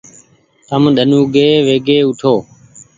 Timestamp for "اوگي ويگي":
1.17-1.97